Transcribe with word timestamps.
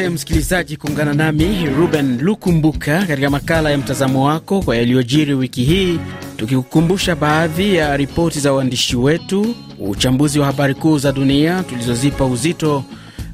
Asante 0.00 0.14
msikilizaji 0.14 0.76
kuungana 0.76 1.14
nami 1.14 1.66
Ruben 1.78 2.18
Lukumbuka 2.20 3.04
katika 3.06 3.30
makala 3.30 3.70
ya 3.70 3.78
mtazamo 3.78 4.24
wako 4.26 4.62
kwa 4.62 4.76
yaliyojiri 4.76 5.34
wiki 5.34 5.64
hii, 5.64 5.98
tukikukumbusha 6.36 7.16
baadhi 7.16 7.74
ya 7.74 7.96
ripoti 7.96 8.40
za 8.40 8.52
waandishi 8.52 8.96
wetu, 8.96 9.54
uchambuzi 9.78 10.38
wa 10.38 10.46
habari 10.46 10.74
kuu 10.74 10.98
za 10.98 11.12
dunia 11.12 11.62
tulizozipa 11.62 12.24
uzito 12.26 12.84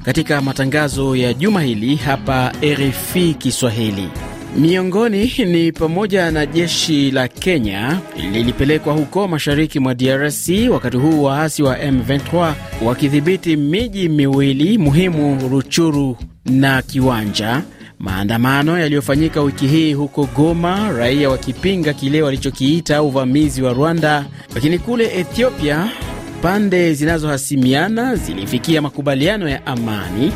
katika 0.05 0.41
matangazo 0.41 1.15
ya 1.15 1.33
juma 1.33 1.61
hili 1.61 1.95
hapa 1.95 2.51
RFI 2.63 3.33
Kiswahili. 3.33 4.09
Miongoni 4.57 5.31
ni 5.45 5.71
pamoja 5.71 6.31
na 6.31 6.45
jeshi 6.45 7.11
la 7.11 7.27
Kenya 7.27 7.99
lilipelekwa 8.31 8.93
huko 8.93 9.27
mashariki 9.27 9.79
mwa 9.79 9.95
DRC 9.95 10.49
wakati 10.71 10.97
huu 10.97 11.23
waasi 11.23 11.63
wa 11.63 11.77
M23 11.77 12.53
wakidhibiti 12.85 13.55
miji 13.55 14.09
miwili 14.09 14.77
muhimu, 14.77 15.49
Ruchuru 15.49 16.17
na 16.49 16.81
Kiwanja. 16.81 17.61
Maandamano 17.99 18.79
yaliyofanyika 18.79 19.41
wiki 19.41 19.67
hii 19.67 19.93
huko 19.93 20.29
Goma, 20.35 20.91
raia 20.91 21.29
wakipinga 21.29 21.93
kile 21.93 22.21
walichokiita 22.21 23.03
uvamizi 23.03 23.61
wa 23.61 23.73
Rwanda. 23.73 24.25
Lakini 24.55 24.79
kule 24.79 25.19
Ethiopia 25.19 25.89
pande 26.41 26.93
zinazohasimiana 26.93 28.15
zilifikia 28.15 28.81
makubaliano 28.81 29.49
ya 29.49 29.65
amani. 29.65 30.31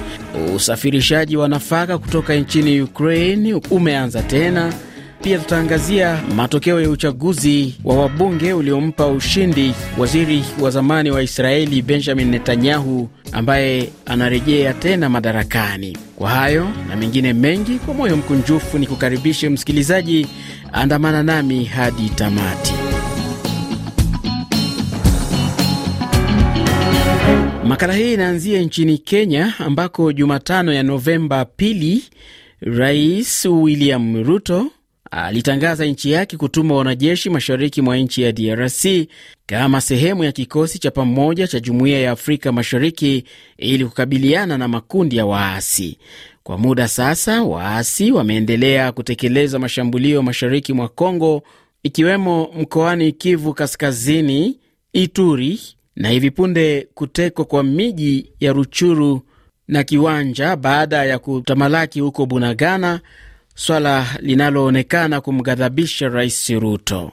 Usafirishaji 0.55 1.37
wa 1.37 1.47
nafaka 1.47 1.97
kutoka 1.97 2.35
nchini 2.35 2.81
Ukraine 2.81 3.53
umeanza 3.71 4.21
tena. 4.21 4.73
Pia 5.23 5.39
tutaangazia 5.39 6.21
matokeo 6.35 6.81
ya 6.81 6.89
uchaguzi 6.89 7.75
wa 7.83 7.95
wabunge 7.95 8.53
uliompa 8.53 9.07
ushindi 9.07 9.73
waziri 9.97 10.43
wa 10.61 10.69
zamani 10.69 11.11
wa 11.11 11.23
Israeli 11.23 11.81
Benjamin 11.81 12.29
Netanyahu 12.29 13.09
ambaye 13.31 13.89
anarejea 14.05 14.73
tena 14.73 15.09
madarakani. 15.09 15.97
Kwa 16.15 16.29
hayo 16.29 16.67
na 16.89 16.95
mengine 16.95 17.33
mengi, 17.33 17.79
kwa 17.79 17.93
moyo 17.93 18.17
mkunjufu 18.17 18.77
ni 18.77 18.87
kukaribishe 18.87 19.49
msikilizaji, 19.49 20.27
andamana 20.73 21.23
nami 21.23 21.65
hadi 21.65 22.09
tamati. 22.09 22.73
Makala 27.67 27.93
hii 27.93 28.13
inaanzia 28.13 28.61
nchini 28.61 28.97
Kenya 28.97 29.53
ambako 29.59 30.13
Jumatano 30.13 30.73
ya 30.73 30.83
Novemba 30.83 31.45
pili, 31.45 32.03
Rais 32.61 33.45
William 33.45 34.23
Ruto 34.23 34.67
alitangaza 35.11 35.85
nchi 35.85 36.11
yake 36.11 36.37
kutuma 36.37 36.75
wanajeshi 36.75 37.29
mashariki 37.29 37.81
mwa 37.81 37.97
nchi 37.97 38.21
ya 38.21 38.31
DRC 38.31 38.85
kama 39.45 39.81
sehemu 39.81 40.23
ya 40.23 40.31
kikosi 40.31 40.79
cha 40.79 40.91
pamoja 40.91 41.47
cha 41.47 41.59
Jumuiya 41.59 41.99
ya 41.99 42.11
Afrika 42.11 42.51
Mashariki 42.51 43.23
ili 43.57 43.85
kukabiliana 43.85 44.57
na 44.57 44.67
makundi 44.67 45.17
ya 45.17 45.25
waasi. 45.25 45.97
Kwa 46.43 46.57
muda 46.57 46.87
sasa, 46.87 47.43
waasi 47.43 48.11
wameendelea 48.11 48.91
kutekeleza 48.91 49.59
mashambulio 49.59 50.21
mashariki 50.23 50.73
mwa 50.73 50.87
Kongo, 50.87 51.43
ikiwemo 51.83 52.49
mkoani 52.59 53.11
Kivu 53.11 53.53
Kaskazini, 53.53 54.57
Ituri 54.93 55.59
na 55.95 56.09
hivi 56.09 56.31
punde 56.31 56.87
kutekwa 56.93 57.45
kwa 57.45 57.63
miji 57.63 58.31
ya 58.39 58.53
Ruchuru 58.53 59.21
na 59.67 59.83
Kiwanja 59.83 60.55
baada 60.55 61.05
ya 61.05 61.19
kutamalaki 61.19 61.99
huko 61.99 62.25
Bunagana, 62.25 62.99
swala 63.65 64.05
linaloonekana 64.19 65.21
kumghadhabisha 65.21 66.09
Rais 66.09 66.49
Ruto. 66.49 67.11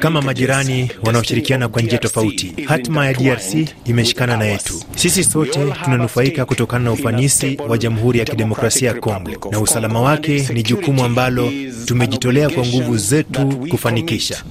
Kama 0.00 0.22
majirani 0.22 0.90
wanaoshirikiana 1.04 1.68
kwa 1.68 1.82
njia 1.82 1.98
tofauti, 1.98 2.52
hatima 2.66 3.06
ya 3.06 3.14
DRC 3.14 3.54
imeshikana 3.84 4.36
na 4.36 4.44
yetu. 4.44 4.82
Sisi 4.96 5.24
sote 5.24 5.64
tunanufaika 5.84 6.44
kutokana 6.44 6.84
na 6.84 6.92
ufanisi 6.92 7.58
wa 7.68 7.78
Jamhuri 7.78 8.18
ya 8.18 8.24
Kidemokrasia 8.24 8.88
ya 8.88 8.94
Kongo, 9.00 9.50
na 9.50 9.60
usalama 9.60 10.00
wake 10.00 10.48
ni 10.54 10.62
jukumu 10.62 11.04
ambalo 11.04 11.52
tumejitolea 11.86 12.50
kwa 12.50 12.66
nguvu 12.66 12.96
zetu 12.98 13.46
kufanikisha. 13.70 14.44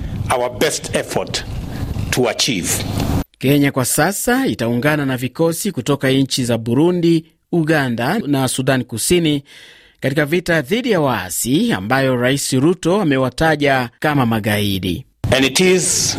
To 2.10 2.30
achieve. 2.30 2.70
Kenya 3.40 3.72
kwa 3.72 3.86
sasa 3.86 4.48
itaungana 4.48 5.06
na 5.06 5.18
vikosi 5.18 5.72
kutoka 5.72 6.10
nchi 6.10 6.46
za 6.46 6.58
Burundi, 6.58 7.26
Uganda 7.52 8.20
na 8.28 8.48
Sudan 8.48 8.84
Kusini 8.84 9.44
katika 10.00 10.26
vita 10.26 10.62
dhidi 10.62 10.92
ya 10.92 11.02
waasi 11.02 11.74
ambayo 11.74 12.16
Rais 12.16 12.54
Ruto 12.54 13.02
amewataja 13.02 13.90
kama 14.00 14.26
magaidi. 14.26 15.06
And 15.36 15.46
it 15.46 15.60
is 15.60 16.18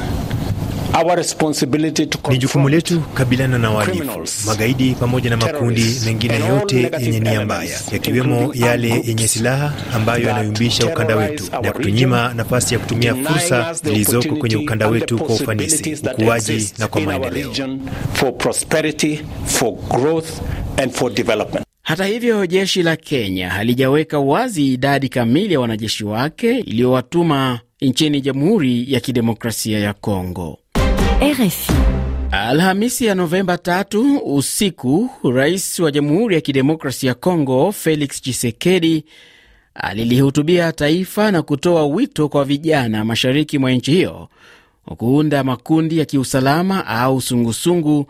ni 2.30 2.38
jukumu 2.38 2.68
letu 2.68 3.00
kabiliana 3.00 3.58
na 3.58 3.70
wahalifu, 3.70 4.46
magaidi 4.46 4.94
pamoja 4.94 5.30
na 5.30 5.36
makundi 5.36 5.84
mengine 6.04 6.34
yote 6.46 6.90
yenye 7.00 7.20
nia 7.20 7.44
mbaya, 7.44 7.78
yakiwemo 7.92 8.52
yale 8.54 8.88
yenye 9.06 9.28
silaha 9.28 9.72
ambayo 9.94 10.28
yanayumbisha 10.28 10.86
ukanda 10.86 11.16
wetu 11.16 11.44
na 11.62 11.72
kutunyima 11.72 12.34
nafasi 12.34 12.74
ya 12.74 12.80
kutumia 12.80 13.14
fursa 13.14 13.72
zilizoko 13.72 14.36
kwenye 14.36 14.56
ukanda 14.56 14.88
wetu 14.88 15.18
kwa 15.18 15.34
ufanisi, 15.34 15.94
ukuaji 16.12 16.72
na 16.78 16.88
kwa 16.88 17.00
maendeleo. 17.00 17.52
Hata 21.82 22.04
hivyo, 22.06 22.46
jeshi 22.46 22.82
la 22.82 22.96
Kenya 22.96 23.50
halijaweka 23.50 24.18
wazi 24.18 24.72
idadi 24.72 25.08
kamili 25.08 25.54
ya 25.54 25.60
wanajeshi 25.60 26.04
wake 26.04 26.58
iliyowatuma 26.58 27.60
nchini 27.80 28.20
Jamhuri 28.20 28.92
ya 28.92 29.00
Kidemokrasia 29.00 29.78
ya 29.78 29.92
Kongo. 29.92 30.59
RFI. 31.22 31.72
Alhamisi 32.30 33.04
ya 33.06 33.14
Novemba 33.14 33.58
tatu 33.58 34.18
usiku, 34.18 35.10
rais 35.34 35.78
wa 35.78 35.90
Jamhuri 35.90 36.34
ya 36.34 36.40
Kidemokrasi 36.40 37.06
ya 37.06 37.14
Kongo 37.14 37.72
Felix 37.72 38.20
Tshisekedi 38.22 39.04
alilihutubia 39.74 40.72
taifa 40.72 41.30
na 41.30 41.42
kutoa 41.42 41.86
wito 41.86 42.28
kwa 42.28 42.44
vijana 42.44 43.04
mashariki 43.04 43.58
mwa 43.58 43.70
nchi 43.72 43.90
hiyo 43.92 44.28
kuunda 44.96 45.44
makundi 45.44 45.98
ya 45.98 46.04
kiusalama 46.04 46.86
au 46.86 47.20
sungusungu 47.20 48.06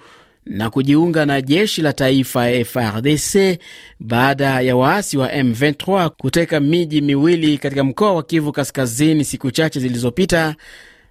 na 0.47 0.71
kujiunga 0.71 1.27
na 1.27 1.41
jeshi 1.41 1.83
la 1.83 1.93
taifa 1.93 2.65
FRDC 2.65 3.59
baada 4.01 4.61
ya 4.61 4.77
waasi 4.77 5.19
wa 5.19 5.29
M23 5.29 6.09
kuteka 6.09 6.61
miji 6.61 7.01
miwili 7.01 7.59
katika 7.59 7.85
mkoa 7.85 8.13
wa 8.15 8.23
Kivu 8.23 8.53
Kaskazini 8.53 9.25
siku 9.25 9.51
chache 9.51 9.81
zilizopita 9.81 10.55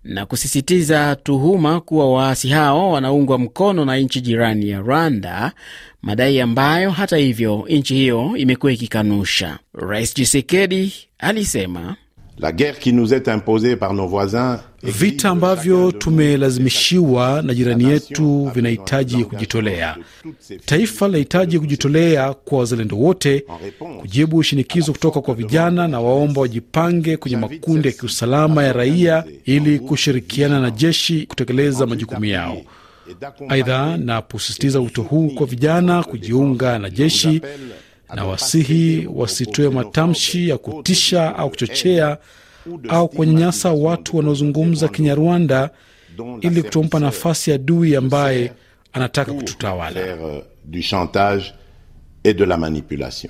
na 0.04 0.26
kusisitiza 0.26 1.16
tuhuma 1.16 1.82
kuwa 1.82 2.14
waasi 2.14 2.50
hao 2.50 2.92
wanaungwa 2.92 3.38
mkono 3.38 3.86
na 3.86 3.98
nchi 3.98 4.22
jirani 4.22 4.70
ya 4.70 4.80
Rwanda, 4.80 5.52
madai 6.02 6.42
ambayo 6.42 6.92
hata 6.92 7.18
hivyo 7.18 7.66
nchi 7.70 7.94
hiyo 7.96 8.32
imekuwa 8.38 8.72
ikikanusha. 8.72 9.60
Rais 9.74 10.14
Tshisekedi 10.14 10.94
alisema 11.20 11.96
La 12.40 12.52
guerre 12.54 12.80
qui 12.80 12.94
nous 12.94 13.14
est 13.14 13.28
imposée 13.28 13.76
par 13.76 13.94
nos 13.94 14.08
voisins, 14.08 14.60
vita 14.84 15.30
ambavyo 15.30 15.92
tumelazimishiwa 15.92 17.42
na 17.42 17.54
jirani 17.54 17.84
yetu 17.84 18.52
vinahitaji 18.56 19.24
kujitolea. 19.26 19.98
Taifa 20.66 21.06
linahitaji 21.08 21.60
kujitolea 21.60 22.34
kwa 22.34 22.60
wazalendo 22.60 22.98
wote 22.98 23.44
kujibu 24.00 24.44
shinikizo 24.44 24.92
kutoka 24.92 25.22
kwa 25.22 25.34
vijana, 25.36 25.88
na 25.88 26.00
waomba 26.00 26.42
wajipange 26.42 27.18
kwenye 27.18 27.38
makundi 27.38 27.88
ya 27.88 27.94
kiusalama 27.94 28.64
ya 28.64 28.74
raia 28.74 29.24
ili 29.46 29.80
kushirikiana 29.80 30.60
na 30.60 30.72
jeshi 30.72 31.26
kutekeleza 31.26 31.86
majukumu 31.86 32.26
yao. 32.26 32.58
Aidha, 33.50 33.98
na 33.98 34.22
kusisitiza 34.22 34.80
wito 34.80 35.02
huu 35.02 35.30
kwa 35.30 35.46
vijana 35.48 36.04
kujiunga 36.04 36.80
na 36.80 36.90
jeshi 36.90 37.42
na 38.16 38.26
wasihi 38.26 39.08
wasitoe 39.14 39.70
matamshi 39.70 40.50
ya 40.50 40.58
kutisha 40.58 41.36
au 41.38 41.50
kuchochea 41.50 42.18
au 42.90 43.10
kuwanyanyasa 43.10 43.72
watu 43.72 44.18
wanaozungumza 44.18 44.88
Kinyarwanda 44.88 45.70
ili 46.42 46.64
kutompa 46.64 47.00
nafasi 47.00 47.52
adui 47.52 47.96
ambaye 47.96 48.52
anataka 48.94 49.34
kututawala. 49.34 50.02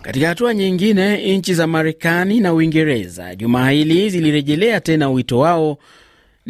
Katika 0.01 0.27
hatua 0.27 0.53
nyingine, 0.53 1.37
nchi 1.37 1.53
za 1.53 1.67
Marekani 1.67 2.39
na 2.39 2.53
Uingereza 2.53 3.35
jumaa 3.35 3.69
hili 3.69 4.09
zilirejelea 4.09 4.79
tena 4.81 5.09
wito 5.09 5.39
wao 5.39 5.77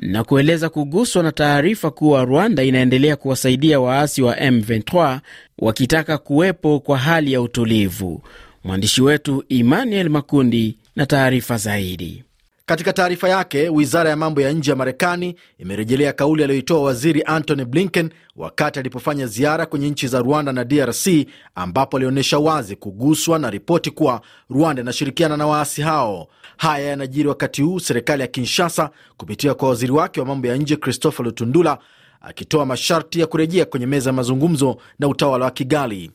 na 0.02 0.24
kueleza 0.24 0.70
kuguswa 0.70 1.24
na 1.24 1.32
taarifa 1.32 1.92
kuwa 1.92 2.26
Rwanda 2.26 2.64
inaendelea 2.64 3.16
kuwasaidia 3.16 3.80
waasi 3.80 4.22
wa 4.22 4.36
M23 4.36 5.20
wakitaka 5.58 6.18
kuwepo 6.18 6.80
kwa 6.80 6.98
hali 6.98 7.34
ya 7.34 7.42
utulivu. 7.42 8.22
Mwandishi 8.64 9.02
wetu 9.02 9.44
Emmanuel 9.50 10.10
Makundi 10.10 10.78
na 10.96 11.06
taarifa 11.06 11.58
zaidi. 11.58 12.24
Katika 12.70 12.94
taarifa 12.94 13.30
yake, 13.30 13.70
wizara 13.70 14.10
ya 14.10 14.16
mambo 14.16 14.42
ya 14.42 14.52
nje 14.52 14.72
ya 14.72 14.76
Marekani 14.78 15.36
imerejelea 15.58 16.14
kauli 16.14 16.44
aliyoitoa 16.44 16.82
waziri 16.84 17.24
Antony 17.26 17.66
Blinken 17.66 18.10
wakati 18.36 18.80
alipofanya 18.80 19.28
ziara 19.28 19.66
kwenye 19.66 19.90
nchi 19.90 20.08
za 20.08 20.20
Rwanda 20.20 20.52
na 20.52 20.64
DRC, 20.66 21.08
ambapo 21.56 21.98
alionyesha 21.98 22.40
wazi 22.40 22.76
kuguswa 22.76 23.40
na 23.40 23.50
ripoti 23.50 23.92
kuwa 23.92 24.22
Rwanda 24.50 24.82
inashirikiana 24.82 25.38
na 25.38 25.48
waasi 25.48 25.82
hao. 25.82 26.28
Haya 26.58 26.86
yanajiri 26.90 27.28
wakati 27.30 27.62
huu 27.62 27.80
serikali 27.80 28.22
ya 28.22 28.28
Kinshasa 28.28 28.90
kupitia 29.18 29.54
kwa 29.54 29.70
waziri 29.70 29.92
wake 29.92 30.20
wa 30.20 30.26
mambo 30.26 30.48
ya 30.48 30.56
nje 30.56 30.76
Christopher 30.76 31.26
Lutundula 31.26 31.78
akitoa 32.22 32.66
masharti 32.66 33.20
ya 33.20 33.28
kurejea 33.28 33.66
kwenye 33.66 33.86
meza 33.86 34.10
ya 34.10 34.14
mazungumzo 34.14 34.78
na 35.00 35.08
utawala 35.08 35.46
wa 35.46 35.52
Kigali. 35.52 36.12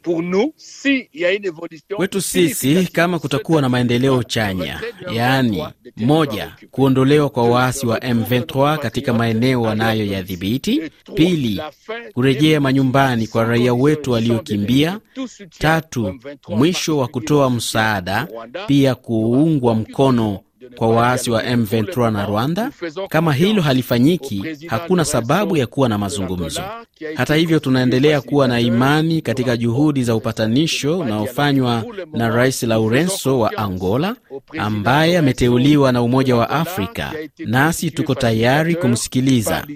Kwetu 1.97 2.21
sisi, 2.21 2.87
kama 2.93 3.19
kutakuwa 3.19 3.63
na 3.63 3.69
maendeleo 3.69 4.23
chanya, 4.23 4.81
yaani 5.13 5.65
moja, 5.97 6.53
kuondolewa 6.71 7.29
kwa 7.31 7.49
waasi 7.51 7.87
wa 7.87 7.99
M23 7.99 8.79
katika 8.79 9.13
maeneo 9.15 9.63
wanayoyadhibiti; 9.63 10.91
pili, 11.15 11.61
kurejea 12.15 12.61
manyumbani 12.61 13.27
kwa 13.27 13.45
raia 13.45 13.75
wetu 13.75 14.13
waliokimbia; 14.13 15.01
tatu, 15.59 16.21
mwisho 16.49 16.99
wa 16.99 17.09
kutoa 17.09 17.51
msaada, 17.51 18.29
pia 18.67 18.95
kuungwa 18.95 19.75
mkono 19.75 20.41
kwa 20.77 20.89
waasi 20.89 21.31
wa 21.31 21.43
M23 21.43 22.11
na 22.11 22.27
Rwanda. 22.27 22.71
Kama 23.09 23.33
hilo 23.33 23.63
halifanyiki, 23.63 24.45
hakuna 24.67 25.05
sababu 25.05 25.57
ya 25.57 25.67
kuwa 25.67 25.89
na 25.89 25.99
mazungumzo. 25.99 26.63
Hata 27.15 27.35
hivyo, 27.35 27.59
tunaendelea 27.59 28.21
kuwa 28.21 28.49
na 28.49 28.61
imani 28.61 29.23
katika 29.23 29.57
juhudi 29.57 30.05
za 30.05 30.15
upatanisho 30.15 30.99
unaofanywa 30.99 31.85
na 32.13 32.29
Rais 32.29 32.63
Laurenso 32.63 33.39
wa 33.39 33.57
Angola, 33.57 34.17
ambaye 34.59 35.19
ameteuliwa 35.19 35.93
na 35.93 36.03
Umoja 36.03 36.37
wa 36.37 36.51
Afrika, 36.51 37.13
nasi 37.39 37.91
tuko 37.91 38.15
tayari 38.15 38.75
kumsikiliza. 38.75 39.67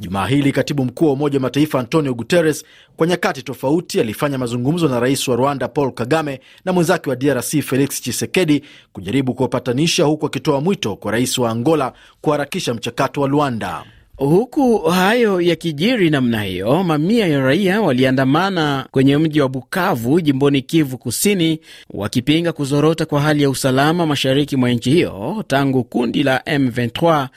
Jumaa 0.00 0.26
hili 0.26 0.52
katibu 0.52 0.84
mkuu 0.84 1.06
wa 1.06 1.12
Umoja 1.12 1.38
wa 1.38 1.42
Mataifa 1.42 1.80
Antonio 1.80 2.14
Guterres 2.14 2.64
kwa 2.96 3.06
nyakati 3.06 3.42
tofauti 3.42 4.00
alifanya 4.00 4.38
mazungumzo 4.38 4.88
na 4.88 5.00
rais 5.00 5.28
wa 5.28 5.36
Rwanda 5.36 5.68
Paul 5.68 5.92
Kagame 5.92 6.40
na 6.64 6.72
mwenzake 6.72 7.10
wa 7.10 7.16
DRC 7.16 7.60
Felix 7.62 8.00
Tshisekedi 8.00 8.62
kujaribu 8.92 9.34
kuwapatanisha, 9.34 10.04
huku 10.04 10.26
akitoa 10.26 10.60
mwito 10.60 10.96
kwa 10.96 11.12
rais 11.12 11.38
wa 11.38 11.50
Angola 11.50 11.92
kuharakisha 12.20 12.74
mchakato 12.74 13.20
wa 13.20 13.28
Luanda. 13.28 13.84
Huku 14.16 14.78
hayo 14.78 15.40
yakijiri 15.40 16.10
namna 16.10 16.42
hiyo, 16.42 16.82
mamia 16.84 17.26
ya 17.26 17.40
raia 17.40 17.80
waliandamana 17.82 18.86
kwenye 18.90 19.16
mji 19.18 19.40
wa 19.40 19.48
Bukavu 19.48 20.20
jimboni 20.20 20.62
Kivu 20.62 20.98
Kusini, 20.98 21.60
wakipinga 21.90 22.52
kuzorota 22.52 23.06
kwa 23.06 23.20
hali 23.20 23.42
ya 23.42 23.50
usalama 23.50 24.06
mashariki 24.06 24.56
mwa 24.56 24.70
nchi 24.70 24.90
hiyo 24.90 25.44
tangu 25.46 25.84
kundi 25.84 26.22
la 26.22 26.38
M23 26.38 27.28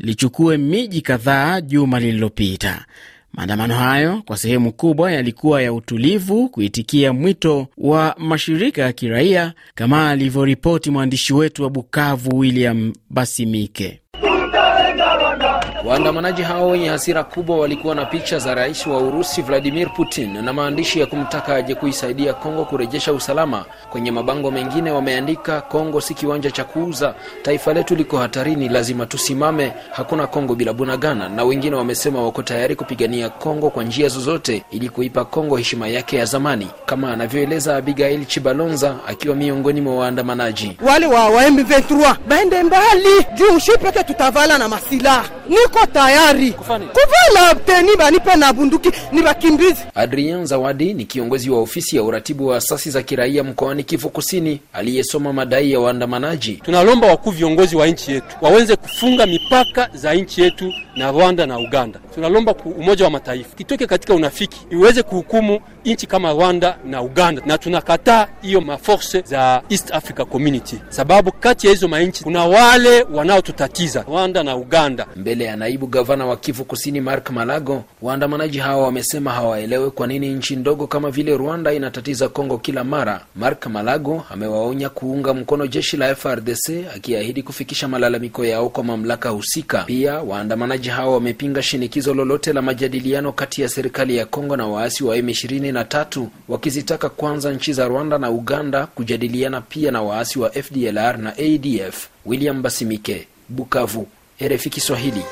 lichukue 0.00 0.56
miji 0.56 1.00
kadhaa 1.00 1.60
juma 1.60 2.00
lililopita. 2.00 2.84
Maandamano 3.32 3.74
hayo 3.74 4.22
kwa 4.26 4.36
sehemu 4.36 4.72
kubwa 4.72 5.12
yalikuwa 5.12 5.62
ya 5.62 5.72
utulivu, 5.72 6.48
kuitikia 6.48 7.12
mwito 7.12 7.66
wa 7.78 8.14
mashirika 8.18 8.82
ya 8.82 8.92
kiraia, 8.92 9.52
kama 9.74 10.10
alivyoripoti 10.10 10.90
mwandishi 10.90 11.34
wetu 11.34 11.62
wa 11.62 11.70
Bukavu 11.70 12.38
William 12.38 12.92
Basimike. 13.10 14.00
Waandamanaji 15.84 16.42
hao 16.42 16.68
wenye 16.68 16.88
hasira 16.88 17.24
kubwa 17.24 17.58
walikuwa 17.58 17.94
na 17.94 18.04
picha 18.06 18.38
za 18.38 18.54
rais 18.54 18.86
wa 18.86 18.98
Urusi 18.98 19.42
Vladimir 19.42 19.88
Putin 19.94 20.42
na 20.44 20.52
maandishi 20.52 21.00
ya 21.00 21.06
kumtaka 21.06 21.54
aje 21.54 21.74
kuisaidia 21.74 22.34
Kongo 22.34 22.64
kurejesha 22.64 23.12
usalama. 23.12 23.64
Kwenye 23.90 24.10
mabango 24.10 24.50
mengine 24.50 24.90
wameandika, 24.90 25.60
Kongo 25.60 26.00
si 26.00 26.14
kiwanja 26.14 26.50
cha 26.50 26.64
kuuza, 26.64 27.14
taifa 27.42 27.72
letu 27.74 27.94
liko 27.96 28.18
hatarini, 28.18 28.68
lazima 28.68 29.06
tusimame, 29.06 29.72
hakuna 29.92 30.26
Kongo 30.26 30.54
bila 30.54 30.72
Bunagana. 30.72 31.28
Na 31.28 31.44
wengine 31.44 31.76
wamesema 31.76 32.22
wako 32.22 32.42
tayari 32.42 32.76
kupigania 32.76 33.28
Kongo 33.28 33.70
kwa 33.70 33.84
njia 33.84 34.08
zozote 34.08 34.62
ili 34.70 34.88
kuipa 34.88 35.24
Kongo 35.24 35.56
heshima 35.56 35.88
yake 35.88 36.16
ya 36.16 36.24
zamani, 36.24 36.68
kama 36.86 37.12
anavyoeleza 37.12 37.76
Abigail 37.76 38.26
Chibalonza 38.26 38.96
akiwa 39.06 39.36
miongoni 39.36 39.80
mwa 39.80 39.96
waandamanaji. 39.96 40.76
Wale 40.86 41.06
wa, 41.06 41.28
wa 41.28 41.42
M23 41.44 42.16
baende 42.28 42.62
mbali 42.62 43.26
juu 43.34 43.58
shi 43.58 43.72
tutavala 44.06 44.58
na 44.58 44.68
masilaha 44.68 45.24
niko 45.70 45.86
tayari 45.86 46.50
kuvala 46.52 47.54
teni 47.66 47.96
banipe 47.96 48.36
na 48.36 48.52
bunduki 48.52 48.90
ni 49.12 49.22
bakimbizi. 49.22 49.82
Adrien 49.94 50.46
Zawadi 50.46 50.94
ni 50.94 51.04
kiongozi 51.04 51.50
wa 51.50 51.58
ofisi 51.60 51.96
ya 51.96 52.02
uratibu 52.02 52.46
wa 52.46 52.56
asasi 52.56 52.90
za 52.90 53.02
kiraia 53.02 53.44
mkoani 53.44 53.84
Kivu 53.84 54.10
Kusini 54.10 54.60
aliyesoma 54.72 55.32
madai 55.32 55.72
ya 55.72 55.80
waandamanaji. 55.80 56.52
Tunalomba 56.64 57.06
wakuu 57.06 57.30
viongozi 57.30 57.76
wa 57.76 57.86
nchi 57.86 58.12
yetu 58.12 58.36
waweze 58.40 58.76
kufunga 58.76 59.26
mipaka 59.26 59.88
za 59.94 60.14
nchi 60.14 60.42
yetu 60.42 60.72
na 60.96 61.10
Rwanda 61.12 61.46
na 61.46 61.58
Uganda. 61.58 62.00
Tunalomba 62.14 62.54
Umoja 62.78 63.04
wa 63.04 63.10
Mataifa 63.10 63.56
kitoke 63.56 63.86
katika 63.86 64.14
unafiki 64.14 64.60
iweze 64.70 65.02
kuhukumu 65.02 65.60
nchi 65.84 66.06
kama 66.06 66.32
Rwanda 66.32 66.78
na 66.86 67.02
Uganda, 67.02 67.42
na 67.46 67.58
tunakataa 67.58 68.26
hiyo 68.42 68.60
maforce 68.60 69.20
za 69.20 69.62
East 69.68 69.94
Africa 69.94 70.24
Community, 70.24 70.76
sababu 70.88 71.32
kati 71.32 71.66
ya 71.66 71.72
hizo 71.72 71.88
manchi 71.88 72.24
kuna 72.24 72.44
wale 72.44 73.02
wanaotutatiza 73.02 74.02
Rwanda 74.08 74.42
na 74.42 74.56
Uganda. 74.56 75.06
Mbele 75.16 75.44
ya 75.44 75.56
naibu 75.56 75.86
gavana 75.86 76.26
wa 76.26 76.36
Kivu 76.36 76.64
Kusini 76.64 77.00
Mark 77.00 77.30
Malago, 77.30 77.84
waandamanaji 78.02 78.58
hawa 78.58 78.82
wamesema 78.84 79.32
hawaelewe 79.32 79.90
kwa 79.90 80.06
nini 80.06 80.28
nchi 80.28 80.56
ndogo 80.56 80.86
kama 80.86 81.10
vile 81.10 81.36
Rwanda 81.36 81.72
inatatiza 81.72 82.28
Kongo 82.28 82.58
kila 82.58 82.84
mara. 82.84 83.20
Mark 83.36 83.66
Malago 83.66 84.24
amewaonya 84.30 84.88
kuunga 84.88 85.34
mkono 85.34 85.66
jeshi 85.66 85.96
la 85.96 86.14
FRDC 86.14 86.70
akiahidi 86.96 87.42
kufikisha 87.42 87.88
malalamiko 87.88 88.44
yao 88.44 88.68
kwa 88.68 88.84
mamlaka 88.84 89.28
husika. 89.28 89.82
Pia 89.82 90.14
waandamanaji 90.14 90.88
hawa 90.88 91.14
wamepinga 91.14 91.62
shinikizo 91.62 92.14
lolote 92.14 92.52
la 92.52 92.62
majadiliano 92.62 93.32
kati 93.32 93.62
ya 93.62 93.68
serikali 93.68 94.16
ya 94.16 94.26
Kongo 94.26 94.56
na 94.56 94.66
waasi 94.66 95.04
wa 95.04 95.16
M23 95.72 96.26
wakizitaka 96.48 97.08
kwanza 97.08 97.52
nchi 97.52 97.72
za 97.72 97.88
Rwanda 97.88 98.18
na 98.18 98.30
Uganda 98.30 98.86
kujadiliana 98.86 99.60
pia 99.60 99.90
na 99.90 100.02
waasi 100.02 100.38
wa 100.38 100.50
FDLR 100.50 101.18
na 101.18 101.32
ADF. 101.38 102.08
William 102.26 102.62
Basimike, 102.62 103.26
Bukavu, 103.48 104.06
RFI 104.48 104.70
Kiswahili. 104.70 105.22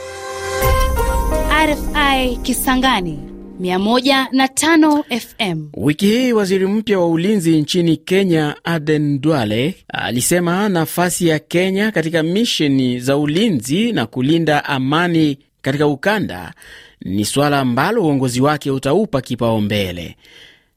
RFI 1.67 2.37
Kisangani 2.43 3.19
105 3.61 5.03
FM. 5.21 5.69
Wiki 5.75 6.07
hii 6.07 6.33
waziri 6.33 6.67
mpya 6.67 6.99
wa 6.99 7.09
ulinzi 7.09 7.61
nchini 7.61 7.97
Kenya, 7.97 8.55
Aden 8.65 9.21
Duale, 9.21 9.75
alisema 9.89 10.69
nafasi 10.69 11.27
ya 11.29 11.39
Kenya 11.39 11.93
katika 11.93 12.23
misheni 12.23 13.01
za 13.01 13.17
ulinzi 13.17 13.93
na 13.93 14.07
kulinda 14.07 14.65
amani 14.65 15.39
katika 15.63 15.87
ukanda 15.87 16.53
ni 17.01 17.25
suala 17.25 17.61
ambalo 17.61 18.03
uongozi 18.03 18.41
wake 18.41 18.71
utaupa 18.71 19.21
kipaumbele. 19.21 20.17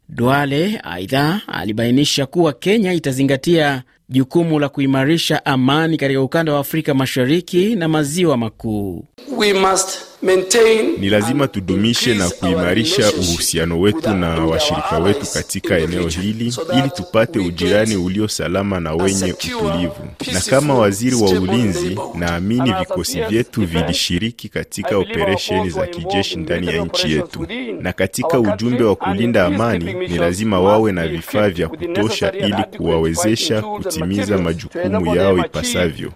Duale 0.10 0.80
aidha 0.84 1.42
alibainisha 1.48 2.26
kuwa 2.26 2.54
Kenya 2.54 2.94
itazingatia 2.94 3.84
jukumu 4.12 4.60
la 4.60 4.70
kuimarisha 4.70 5.46
amani 5.46 5.98
katika 5.98 6.22
ukanda 6.22 6.54
wa 6.54 6.60
Afrika 6.60 6.94
Mashariki 6.94 7.76
na 7.76 7.88
maziwa 7.88 8.38
makuu. 8.38 9.06
Ni 11.00 11.10
lazima 11.10 11.48
tudumishe 11.48 12.14
na 12.16 12.30
kuimarisha 12.30 13.12
uhusiano 13.12 13.80
wetu 13.80 14.10
na 14.14 14.30
washirika 14.46 14.98
wetu 15.00 15.26
katika 15.34 15.78
eneo 15.78 16.08
hili 16.08 16.54
ili 16.74 16.90
tupate 16.96 17.40
ujirani 17.40 17.96
ulio 17.96 18.28
salama 18.28 18.80
na 18.80 18.94
wenye 18.94 19.34
utulivu. 19.34 19.94
Na 20.34 20.42
kama 20.50 20.74
waziri 20.76 21.16
wa 21.16 21.30
ulinzi, 21.30 21.98
naamini 22.16 22.74
vikosi 22.80 23.22
vyetu 23.22 23.62
vilishiriki 23.66 24.50
katika 24.50 24.98
operesheni 24.98 25.70
za 25.70 25.88
kijeshi 25.88 26.38
ndani 26.38 26.68
ya 26.68 26.86
nchi 26.86 27.12
yetu, 27.12 27.48
na 27.82 27.94
katika 27.94 28.40
ujumbe 28.40 28.84
wa 28.84 28.96
kulinda 28.96 29.46
amani 29.46 29.94
ni 29.94 30.18
lazima 30.18 30.60
wawe 30.62 30.92
na 30.92 31.08
vifaa 31.08 31.50
vya 31.50 31.68
kutosha 31.68 32.32
ili 32.32 32.64
kuwawezesha 32.78 33.64
kutimiza 34.02 34.38
majukumu 34.38 35.16
yao 35.16 35.38
ipasavyo. 35.38 36.12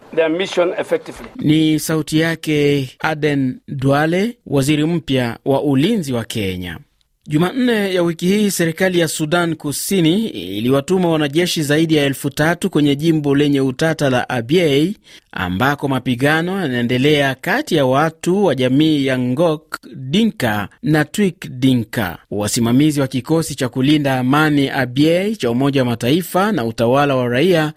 Ni 1.36 1.80
sauti 1.80 2.20
yake 2.20 2.90
Aden 3.00 3.60
Duale, 3.68 4.38
waziri 4.46 4.86
mpya 4.86 5.38
wa 5.46 5.64
ulinzi 5.64 6.14
wa 6.14 6.26
Kenya. 6.26 6.80
Jumanne 7.28 7.94
ya 7.94 8.04
wiki 8.04 8.28
hii 8.28 8.52
serikali 8.52 9.00
ya 9.00 9.08
Sudan 9.08 9.56
Kusini 9.56 10.28
iliwatuma 10.30 11.10
wanajeshi 11.10 11.64
zaidi 11.64 11.96
ya 11.96 12.04
elfu 12.06 12.30
tatu 12.30 12.70
kwenye 12.70 12.96
jimbo 12.96 13.36
lenye 13.36 13.62
utata 13.62 14.10
la 14.10 14.30
Abyei 14.30 14.98
ambako 15.32 15.88
mapigano 15.88 16.62
yanaendelea 16.62 17.36
kati 17.36 17.76
ya 17.76 17.86
watu 17.86 18.46
wa 18.46 18.56
jamii 18.56 19.06
ya 19.06 19.20
Ngok 19.20 19.78
Dinka 19.96 20.70
na 20.84 21.06
Twik 21.06 21.50
Dinka. 21.50 22.18
Wasimamizi 22.32 23.02
wa 23.02 23.08
kikosi 23.08 23.56
cha 23.56 23.70
kulinda 23.70 24.20
amani 24.20 24.70
Abyei 24.70 25.36
cha 25.36 25.52
Umoja 25.52 25.82
wa 25.82 25.86
Mataifa 25.86 26.52
na 26.52 26.66
utawala 26.66 27.16
wa 27.16 27.28
raia 27.28 27.74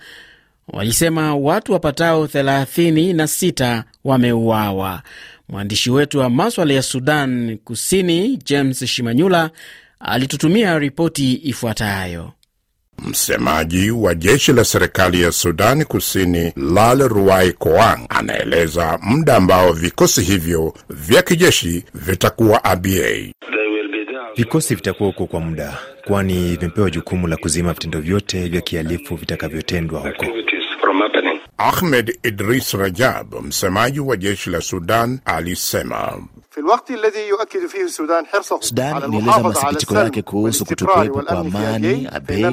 walisema 0.68 1.34
watu 1.36 1.72
wapatao 1.72 2.24
36 2.26 3.82
wameuawa. 4.04 5.02
Mwandishi 5.48 5.90
wetu 5.90 6.18
wa 6.18 6.30
maswala 6.30 6.74
ya 6.74 6.82
Sudan 6.82 7.58
Kusini 7.64 8.36
James 8.44 8.84
Shimanyula 8.84 9.50
alitutumia 10.00 10.78
ripoti 10.78 11.40
ifuatayo. 11.44 12.32
Msemaji 13.06 13.90
wa 13.90 14.14
jeshi 14.14 14.52
la 14.52 14.64
serikali 14.64 15.22
ya 15.22 15.32
Sudani 15.32 15.84
Kusini 15.84 16.52
Lal 16.56 17.08
Ruai 17.08 17.52
Koang 17.52 18.06
anaeleza 18.08 18.98
muda 19.02 19.36
ambao 19.36 19.72
vikosi 19.72 20.22
hivyo 20.22 20.74
vya 20.90 21.22
kijeshi 21.22 21.84
vitakuwa 21.94 22.64
aba 22.64 22.88
Vikosi 24.36 24.74
vitakuwa 24.74 25.08
huko 25.08 25.26
kwa 25.26 25.40
muda, 25.40 25.78
kwani 26.04 26.56
vimepewa 26.56 26.90
jukumu 26.90 27.26
la 27.26 27.36
kuzima 27.36 27.72
vitendo 27.72 28.00
vyote 28.00 28.48
vya 28.48 28.60
kihalifu 28.60 29.16
vitakavyotendwa 29.16 30.00
huko. 30.00 30.26
Ahmed 31.58 32.18
Idris 32.22 32.74
Rajab, 32.74 33.34
msemaji 33.42 34.00
wa 34.00 34.16
jeshi 34.16 34.50
la 34.50 34.60
Sudan, 34.60 35.20
alisema 35.24 36.22
Sudan 38.60 39.02
ilieleza 39.08 39.38
masikitiko 39.42 39.94
yake 39.94 40.22
kuhusu 40.22 40.64
kutokuwepo 40.64 41.22
kwa 41.22 41.38
amani 41.38 42.08
Abei. 42.12 42.46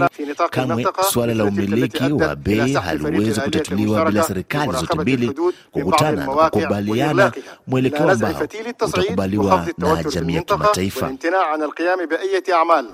Kamwe 0.49 0.85
suala 1.11 1.33
la 1.33 1.43
umiliki 1.43 2.13
wa 2.13 2.31
Abei 2.31 2.73
haliwezi 2.73 3.41
kutatuliwa 3.41 4.05
bila 4.05 4.23
serikali 4.23 4.71
zote 4.71 4.97
mbili 4.99 5.33
kukutana 5.71 6.25
na 6.25 6.49
kukubaliana 6.49 7.31
mwelekeo 7.67 8.09
ambao 8.09 8.47
utakubaliwa 8.87 9.67
na 9.77 10.03
jamii 10.03 10.35
ya 10.35 10.41
kimataifa. 10.43 11.11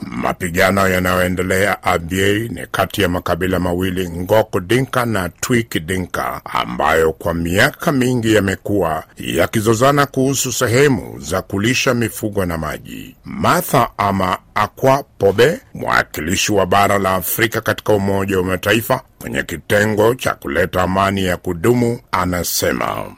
Mapigano 0.01 0.87
yanayoendelea 0.89 1.83
Abyei 1.83 2.49
ni 2.49 2.67
kati 2.71 3.01
ya 3.01 3.09
makabila 3.09 3.59
mawili 3.59 4.09
Ngok 4.09 4.59
Dinka 4.61 5.05
na 5.05 5.29
Twik 5.29 5.79
Dinka 5.85 6.41
ambayo 6.45 7.13
kwa 7.13 7.33
miaka 7.33 7.91
mingi 7.91 8.33
yamekuwa 8.35 9.03
yakizozana 9.17 10.05
kuhusu 10.05 10.51
sehemu 10.51 11.00
za 11.17 11.41
kulisha 11.41 11.93
mifugo 11.93 12.45
na 12.45 12.57
maji. 12.57 13.15
Martha 13.25 13.89
ama 13.97 14.37
Akwa 14.55 15.03
Pobe, 15.17 15.59
mwakilishi 15.73 16.51
wa 16.51 16.65
bara 16.65 16.99
la 16.99 17.15
Afrika 17.15 17.61
katika 17.61 17.93
Umoja 17.93 18.37
wa 18.37 18.43
Mataifa 18.43 19.01
kwenye 19.19 19.43
kitengo 19.43 20.15
cha 20.15 20.33
kuleta 20.33 20.81
amani 20.83 21.25
ya 21.25 21.37
kudumu, 21.37 21.99
anasema 22.11 23.15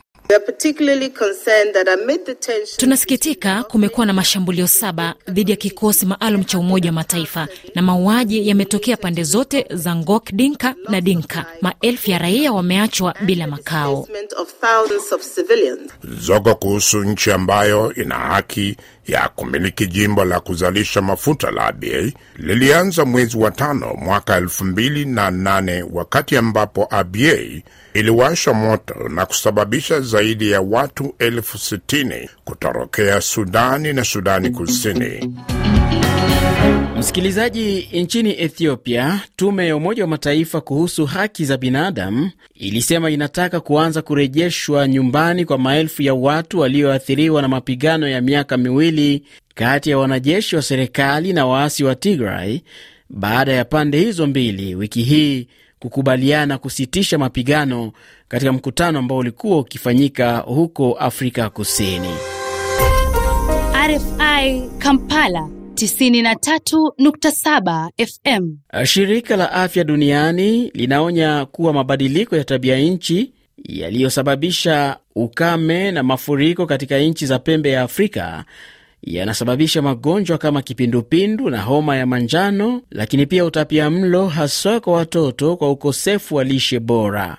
Tunasikitika 2.77 3.63
kumekuwa 3.63 4.05
na 4.05 4.13
mashambulio 4.13 4.67
saba 4.67 5.15
dhidi 5.27 5.51
ya 5.51 5.57
kikosi 5.57 6.05
maalum 6.05 6.43
cha 6.43 6.59
Umoja 6.59 6.89
wa 6.89 6.93
Mataifa 6.93 7.47
na 7.75 7.81
mauaji 7.81 8.47
yametokea 8.49 8.97
pande 8.97 9.23
zote 9.23 9.65
za 9.69 9.95
Ngok 9.95 10.31
Dinka 10.31 10.75
na 10.89 11.01
Dinka. 11.01 11.45
Maelfu 11.61 12.11
ya 12.11 12.17
raia 12.17 12.51
wameachwa 12.51 13.15
bila 13.25 13.47
makao. 13.47 14.07
Zogo 16.19 16.55
kuhusu 16.55 17.03
nchi 17.03 17.31
ambayo 17.31 17.93
ina 17.93 18.15
haki 18.15 18.77
ya 19.07 19.29
kumiliki 19.35 19.87
jimbo 19.87 20.25
la 20.25 20.39
kuzalisha 20.39 21.01
mafuta 21.01 21.51
la 21.51 21.65
Abyei 21.67 22.13
lilianza 22.37 23.05
mwezi 23.05 23.37
wa 23.37 23.51
tano 23.51 23.93
mwaka 23.93 24.35
elfu 24.37 24.65
mbili 24.65 25.05
na 25.05 25.31
nane 25.31 25.83
wakati 25.91 26.37
ambapo 26.37 26.87
ABA 26.89 27.61
iliwasha 27.93 28.53
moto 28.53 28.95
na 29.09 29.25
kusababisha 29.25 29.99
zaidi 30.01 30.51
ya 30.51 30.61
watu 30.61 31.15
elfu 31.19 31.57
sitini 31.57 32.29
kutorokea 32.45 33.21
Sudani 33.21 33.93
na 33.93 34.03
Sudani 34.03 34.49
Kusini. 34.49 35.35
Msikilizaji, 37.13 37.89
nchini 37.93 38.41
Ethiopia, 38.41 39.19
tume 39.35 39.67
ya 39.67 39.75
Umoja 39.75 40.03
wa 40.03 40.07
Mataifa 40.09 40.61
kuhusu 40.61 41.05
haki 41.05 41.45
za 41.45 41.57
binadamu 41.57 42.31
ilisema 42.55 43.09
inataka 43.09 43.59
kuanza 43.59 44.01
kurejeshwa 44.01 44.87
nyumbani 44.87 45.45
kwa 45.45 45.57
maelfu 45.57 46.01
ya 46.01 46.13
watu 46.13 46.59
walioathiriwa 46.59 47.41
na 47.41 47.47
mapigano 47.47 48.07
ya 48.07 48.21
miaka 48.21 48.57
miwili 48.57 49.23
kati 49.55 49.89
ya 49.89 49.97
wanajeshi 49.97 50.55
wa 50.55 50.61
serikali 50.61 51.33
na 51.33 51.45
waasi 51.45 51.83
wa 51.83 51.95
Tigray 51.95 52.61
baada 53.09 53.51
ya 53.53 53.65
pande 53.65 53.99
hizo 53.99 54.27
mbili 54.27 54.75
wiki 54.75 55.01
hii 55.03 55.47
kukubaliana 55.79 56.57
kusitisha 56.57 57.17
mapigano 57.17 57.91
katika 58.27 58.53
mkutano 58.53 58.99
ambao 58.99 59.17
ulikuwa 59.17 59.59
ukifanyika 59.59 60.37
huko 60.37 60.93
Afrika 60.93 61.49
Kusini. 61.49 62.09
RFI 63.87 64.61
Kampala 64.79 65.62
93.7 65.73 67.89
FM. 67.97 68.57
Shirika 68.85 69.37
la 69.37 69.51
Afya 69.51 69.83
Duniani 69.83 70.71
linaonya 70.73 71.45
kuwa 71.45 71.73
mabadiliko 71.73 72.35
ya 72.37 72.43
tabia 72.43 72.79
nchi 72.79 73.33
yaliyosababisha 73.63 74.97
ukame 75.15 75.91
na 75.91 76.03
mafuriko 76.03 76.65
katika 76.65 76.97
nchi 76.99 77.25
za 77.25 77.39
pembe 77.39 77.69
ya 77.69 77.81
Afrika 77.81 78.45
yanasababisha 79.01 79.81
magonjwa 79.81 80.37
kama 80.37 80.61
kipindupindu 80.61 81.49
na 81.49 81.61
homa 81.61 81.95
ya 81.97 82.05
manjano, 82.05 82.81
lakini 82.91 83.25
pia 83.25 83.45
utapia 83.45 83.89
mlo 83.89 84.27
haswa 84.27 84.79
kwa 84.79 84.93
watoto 84.93 85.57
kwa 85.57 85.71
ukosefu 85.71 86.35
wa 86.35 86.43
lishe 86.43 86.79
bora. 86.79 87.37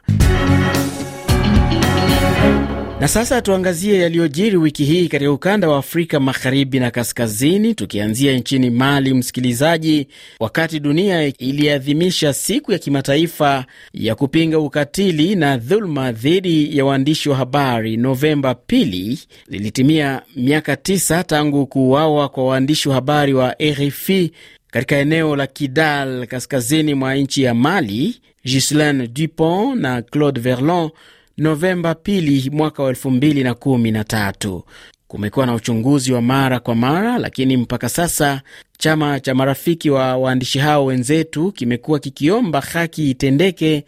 Na 3.05 3.09
sasa 3.09 3.43
tuangazie 3.43 3.99
yaliyojiri 3.99 4.57
wiki 4.57 4.85
hii 4.85 5.09
katika 5.09 5.33
ukanda 5.33 5.69
wa 5.69 5.79
Afrika 5.79 6.21
magharibi 6.21 6.81
na 6.81 6.91
kaskazini, 6.91 7.75
tukianzia 7.75 8.33
nchini 8.37 8.71
Mali, 8.71 9.15
msikilizaji. 9.15 10.09
Wakati 10.41 10.81
dunia 10.81 11.25
iliadhimisha 11.39 12.33
siku 12.33 12.73
ya 12.73 12.79
kimataifa 12.79 13.65
ya 13.95 14.15
kupinga 14.15 14.59
ukatili 14.59 15.35
na 15.35 15.57
dhuluma 15.57 16.13
dhidi 16.13 16.79
ya 16.79 16.85
waandishi 16.85 17.29
wa 17.29 17.37
habari 17.37 17.97
Novemba 17.97 18.55
pili, 18.55 19.19
lilitimia 19.49 20.23
miaka 20.37 20.77
tisa 20.77 21.25
tangu 21.25 21.67
kuuawa 21.67 22.29
kwa 22.29 22.45
waandishi 22.47 22.89
wa 22.89 22.95
habari 22.95 23.35
wa 23.35 23.57
RFI 23.63 24.33
katika 24.71 24.97
eneo 24.97 25.37
la 25.37 25.47
Kidal 25.47 26.27
kaskazini 26.27 26.95
mwa 26.95 27.15
nchi 27.15 27.43
ya 27.43 27.55
Mali, 27.55 28.21
Ghislaine 28.45 29.07
Dupont 29.07 29.81
na 29.81 30.03
Claude 30.03 30.41
Verlon 30.41 30.91
Novemba 31.39 31.93
2 31.93 32.51
mwaka 32.51 32.83
wa 32.83 32.89
elfu 32.89 33.11
mbili 33.11 33.45
na 33.45 33.55
kumi 33.55 33.91
na 33.91 34.05
tatu. 34.05 34.65
Kumekuwa 35.09 35.47
na 35.47 35.55
uchunguzi 35.55 36.13
wa 36.13 36.23
mara 36.23 36.61
kwa 36.61 36.75
mara, 36.75 37.19
lakini 37.19 37.57
mpaka 37.57 37.89
sasa 37.89 38.43
chama 38.79 39.21
cha 39.21 39.35
marafiki 39.35 39.91
wa 39.91 40.17
waandishi 40.17 40.59
hao 40.59 40.85
wenzetu 40.85 41.53
kimekuwa 41.53 41.99
kikiomba 41.99 42.61
haki 42.61 43.11
itendeke, 43.11 43.85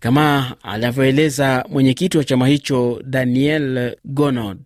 kama 0.00 0.54
anavyoeleza 0.62 1.64
mwenyekiti 1.68 2.18
wa 2.18 2.24
chama 2.24 2.46
hicho 2.48 3.02
Daniel 3.04 3.96
Gonod. 4.04 4.58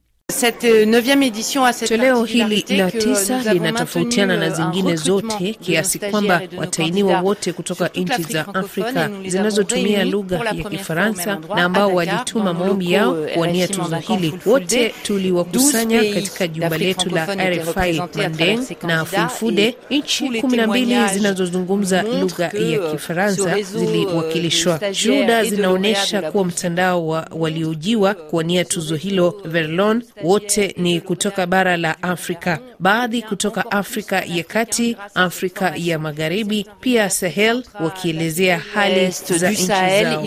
Toleo 1.89 2.25
hili 2.25 2.65
la 2.69 2.91
tisa 2.91 3.53
linatofautiana 3.55 4.37
na 4.37 4.51
zingine 4.51 4.97
zote 4.97 5.55
kiasi 5.61 5.99
kwamba 5.99 6.41
watainiwa 6.57 7.21
wote 7.21 7.53
kutoka 7.53 7.89
nchi 7.95 8.23
za 8.23 8.55
Afrika 8.55 9.11
zinazotumia 9.27 10.05
lugha 10.05 10.37
ya 10.37 10.55
Kifaransa 10.71 11.39
na 11.57 11.65
ambao 11.65 11.95
walituma 11.95 12.55
maombi 12.55 12.93
yao 12.93 13.15
kuwania 13.35 13.69
tuzo 13.69 13.97
hili, 13.97 14.35
wote 14.47 14.95
tuliwakusanya 15.03 16.15
katika 16.15 16.49
jumba 16.49 16.79
letu 16.79 17.11
la 17.11 17.27
RFI 17.51 18.03
Mandeng 18.19 18.61
na 18.83 19.05
Fulfude. 19.05 19.77
Nchi 19.91 20.41
kumi 20.41 20.57
na 20.57 20.67
mbili 20.67 21.09
zinazozungumza 21.13 22.03
lugha 22.03 22.45
ya 22.45 22.91
Kifaransa 22.91 23.61
ziliwakilishwa. 23.63 24.81
Shuhuda 24.95 25.45
zinaonyesha 25.45 26.23
kuwa 26.23 26.45
mtandao 26.45 27.07
wa 27.09 27.29
waliojiwa 27.31 28.15
kuwania 28.15 28.65
tuzo 28.65 28.97
hilo 28.97 29.43
Verlon 29.45 30.03
wote 30.23 30.75
ni 30.79 31.01
kutoka 31.01 31.47
bara 31.47 31.77
la 31.77 32.03
Afrika, 32.03 32.59
baadhi 32.79 33.23
kutoka 33.23 33.71
Afrika 33.71 34.23
ya 34.25 34.45
Kati, 34.45 34.97
Afrika 35.15 35.73
ya 35.77 35.99
Magharibi, 35.99 36.67
pia 36.81 37.11
Sahel, 37.11 37.63
wakielezea 37.81 38.59
hali 38.75 39.11
za 39.11 39.51
nchi 39.51 39.63
zao. 39.65 40.25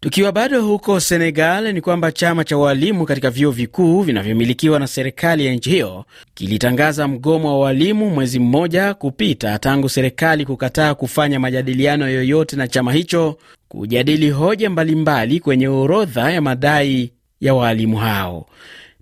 Tukiwa 0.00 0.32
bado 0.32 0.62
huko 0.62 1.00
Senegal, 1.00 1.72
ni 1.72 1.80
kwamba 1.80 2.12
chama 2.12 2.44
cha 2.44 2.56
walimu 2.56 3.04
katika 3.06 3.30
vyuo 3.30 3.50
vikuu 3.52 4.02
vinavyomilikiwa 4.02 4.78
na 4.78 4.86
serikali 4.86 5.46
ya 5.46 5.54
nchi 5.54 5.70
hiyo 5.70 6.04
kilitangaza 6.34 7.08
mgomo 7.08 7.48
wa 7.48 7.64
walimu 7.66 8.10
mwezi 8.10 8.38
mmoja 8.38 8.94
kupita 8.94 9.58
tangu 9.58 9.88
serikali 9.88 10.46
kukataa 10.46 10.94
kufanya 10.94 11.40
majadiliano 11.40 12.08
yoyote 12.08 12.56
na 12.56 12.68
chama 12.68 12.92
hicho 12.92 13.36
kujadili 13.70 14.30
hoja 14.30 14.70
mbalimbali 14.70 15.40
kwenye 15.40 15.68
orodha 15.68 16.30
ya 16.30 16.40
madai 16.40 17.12
ya 17.40 17.54
waalimu 17.54 17.96
hao. 17.96 18.46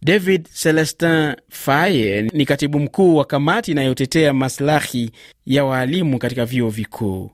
David 0.02 0.48
Celestin 0.62 1.34
Faye 1.48 2.22
ni 2.32 2.46
katibu 2.46 2.80
mkuu 2.80 3.16
wa 3.16 3.24
kamati 3.24 3.70
inayotetea 3.70 4.32
maslahi 4.32 5.10
ya 5.46 5.64
waalimu 5.64 6.18
katika 6.18 6.44
vyuo 6.44 6.68
vikuu. 6.70 7.30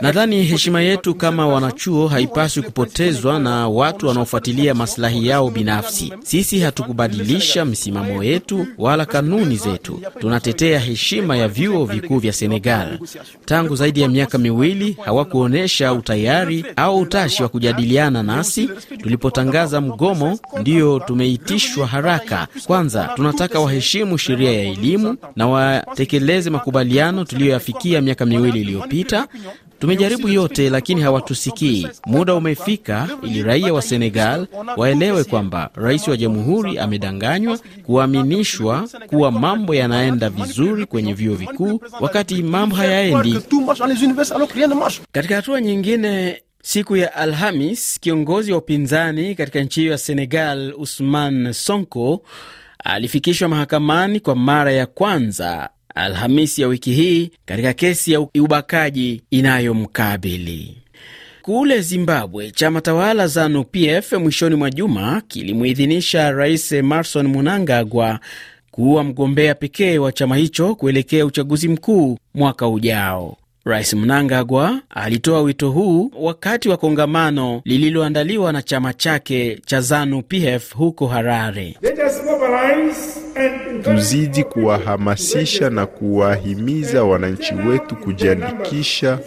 Nadhani 0.00 0.42
heshima 0.44 0.80
yetu 0.82 1.14
kama 1.14 1.46
wanachuo 1.48 2.08
haipaswi 2.08 2.62
kupotezwa 2.62 3.38
na 3.38 3.68
watu 3.68 4.06
wanaofuatilia 4.08 4.74
maslahi 4.74 5.26
yao 5.28 5.50
binafsi. 5.50 6.12
Sisi 6.24 6.58
hatukubadilisha 6.60 7.64
msimamo 7.64 8.24
yetu 8.24 8.66
wala 8.78 9.04
kanuni 9.06 9.56
zetu. 9.56 10.00
Tunatetea 10.18 10.78
heshima 10.78 11.36
ya 11.36 11.48
vyuo 11.48 11.84
vikuu 11.84 12.18
vya 12.18 12.32
Senegal. 12.32 12.98
Tangu 13.44 13.76
zaidi 13.76 14.00
ya 14.00 14.08
miaka 14.08 14.38
miwili 14.38 14.96
hawakuonyesha 15.04 15.92
utayari 15.92 16.64
au 16.76 16.98
utashi 17.00 17.42
wa 17.42 17.48
kujadiliana 17.48 18.22
nasi. 18.22 18.70
Tulipotangaza 19.02 19.80
mgomo, 19.80 20.38
ndiyo 20.60 20.98
tumeitishwa 20.98 21.86
haraka. 21.86 22.46
Kwanza 22.66 23.10
tunataka 23.16 23.60
waheshimu 23.60 24.18
sheria 24.18 24.52
ya 24.52 24.62
elimu 24.70 25.16
na 25.36 25.46
watekeleze 25.48 26.50
makubaliano 26.50 27.24
tuliyoyafikia 27.24 27.95
miaka 28.02 28.26
miwili 28.26 28.60
iliyopita. 28.60 29.28
Tumejaribu 29.78 30.28
yote 30.28 30.70
lakini 30.70 31.00
hawatusikii. 31.00 31.88
Muda 32.06 32.34
umefika 32.34 33.08
ili 33.22 33.42
raia 33.42 33.72
wa 33.74 33.82
Senegal 33.82 34.46
waelewe 34.76 35.24
kwamba 35.24 35.70
rais 35.74 36.08
wa 36.08 36.16
jamhuri 36.16 36.78
amedanganywa 36.78 37.58
kuaminishwa 37.86 38.88
kuwa 39.06 39.32
mambo 39.32 39.74
yanaenda 39.74 40.30
vizuri 40.30 40.86
kwenye 40.86 41.12
vyuo 41.14 41.34
vikuu 41.34 41.80
wakati 42.00 42.42
mambo 42.42 42.76
hayaendi. 42.76 43.38
Katika 45.12 45.36
hatua 45.36 45.60
nyingine, 45.60 46.42
siku 46.62 46.96
ya 46.96 47.14
Alhamis, 47.14 48.00
kiongozi 48.00 48.52
wa 48.52 48.58
upinzani 48.58 49.34
katika 49.34 49.60
nchi 49.60 49.80
hiyo 49.80 49.92
ya 49.92 49.98
Senegal, 49.98 50.74
Usman 50.78 51.52
Sonko, 51.52 52.22
alifikishwa 52.84 53.48
mahakamani 53.48 54.20
kwa 54.20 54.36
mara 54.36 54.72
ya 54.72 54.86
kwanza 54.86 55.70
Alhamisi 55.96 56.62
ya 56.62 56.68
wiki 56.68 56.92
hii 56.92 57.30
katika 57.44 57.72
kesi 57.72 58.12
ya 58.12 58.20
ubakaji 58.20 59.22
inayomkabili. 59.30 60.76
Kule 61.42 61.80
Zimbabwe, 61.80 62.50
chama 62.50 62.80
tawala 62.80 63.26
ZANU 63.26 63.64
PF 63.64 64.12
mwishoni 64.12 64.54
mwa 64.56 64.70
juma 64.70 65.22
kilimuidhinisha 65.28 66.30
Rais 66.30 66.72
Emmerson 66.72 67.28
Mnangagwa 67.28 68.20
kuwa 68.70 69.04
mgombea 69.04 69.54
pekee 69.54 69.98
wa 69.98 70.12
chama 70.12 70.36
hicho 70.36 70.74
kuelekea 70.74 71.26
uchaguzi 71.26 71.68
mkuu 71.68 72.18
mwaka 72.34 72.68
ujao. 72.68 73.36
Rais 73.66 73.94
Mnangagwa 73.94 74.80
alitoa 74.90 75.40
wito 75.42 75.70
huu 75.70 76.10
wakati 76.20 76.68
wa 76.68 76.76
kongamano 76.76 77.60
lililoandaliwa 77.64 78.52
na 78.52 78.62
chama 78.62 78.92
chake 78.94 79.58
cha 79.66 79.80
ZANU 79.80 80.22
PF 80.22 80.74
huko 80.74 81.06
Harare. 81.06 81.76
Tuzidi 83.82 84.44
kuwahamasisha 84.44 85.70
na 85.70 85.86
kuwahimiza 85.86 87.04
wananchi 87.04 87.54
wetu 87.54 87.96
kujiandikisha 87.96 89.18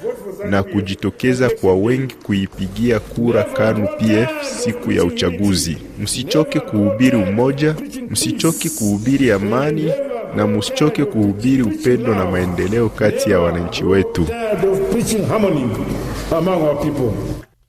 na 0.50 0.64
kujitokeza 0.64 1.50
kwa 1.50 1.76
wengi 1.76 2.16
kuipigia 2.24 3.00
kura 3.00 3.44
KANU 3.44 3.88
PF 3.88 4.44
siku 4.44 4.92
ya 4.92 5.04
uchaguzi. 5.04 5.78
Msichoke 6.00 6.60
kuhubiri 6.60 7.18
umoja, 7.18 7.76
msichoke 8.10 8.70
kuhubiri 8.70 9.32
amani 9.32 9.92
na 10.36 10.48
musichoke 10.48 11.06
kuhubiri 11.06 11.62
upendo 11.64 12.16
na 12.16 12.26
maendeleo 12.26 12.90
kati 12.90 13.32
ya 13.32 13.40
wananchi 13.40 13.84
wetu. 13.84 14.28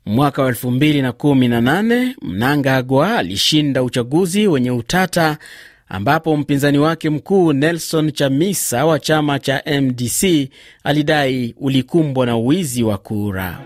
Mwaka 0.06 0.42
wa 0.42 0.50
2018 0.50 2.14
Mnangagwa 2.22 3.18
alishinda 3.18 3.82
uchaguzi 3.82 4.46
wenye 4.48 4.70
utata 4.70 5.38
ambapo 5.88 6.36
mpinzani 6.36 6.78
wake 6.78 7.10
mkuu 7.10 7.52
Nelson 7.52 8.12
Chamisa 8.12 8.86
wa 8.86 8.98
chama 8.98 9.38
cha 9.38 9.62
MDC 9.80 10.48
alidai 10.84 11.54
ulikumbwa 11.60 12.26
na 12.26 12.36
wizi 12.36 12.82
wa 12.82 12.98
kura. 12.98 13.58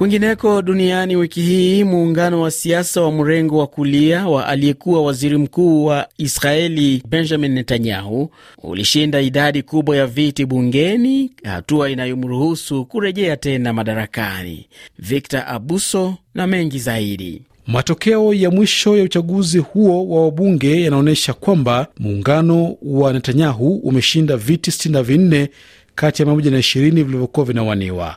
Kwingineko 0.00 0.62
duniani 0.62 1.16
wiki 1.16 1.40
hii, 1.42 1.84
muungano 1.84 2.40
wa 2.40 2.50
siasa 2.50 3.00
wa 3.00 3.12
mrengo 3.12 3.58
wa 3.58 3.66
kulia 3.66 4.26
wa 4.28 4.46
aliyekuwa 4.46 5.02
waziri 5.02 5.36
mkuu 5.36 5.84
wa 5.84 6.08
Israeli 6.18 7.02
Benjamin 7.08 7.52
Netanyahu 7.52 8.30
ulishinda 8.62 9.20
idadi 9.20 9.62
kubwa 9.62 9.96
ya 9.96 10.06
viti 10.06 10.46
bungeni, 10.46 11.30
hatua 11.44 11.90
inayomruhusu 11.90 12.84
kurejea 12.84 13.36
tena 13.36 13.72
madarakani. 13.72 14.66
Victor 14.98 15.44
Abuso 15.46 16.14
na 16.34 16.46
mengi 16.46 16.78
zaidi. 16.78 17.42
Matokeo 17.66 18.34
ya 18.34 18.50
mwisho 18.50 18.96
ya 18.96 19.04
uchaguzi 19.04 19.58
huo 19.58 20.08
wa 20.08 20.24
wabunge 20.24 20.82
yanaonyesha 20.82 21.32
kwamba 21.32 21.86
muungano 21.98 22.76
wa 22.82 23.12
Netanyahu 23.12 23.74
umeshinda 23.76 24.36
viti 24.36 24.70
64 24.70 25.48
kati 25.94 26.22
ya 26.22 26.28
120 26.28 26.90
vilivyokuwa 26.90 27.46
vinawaniwa. 27.46 28.16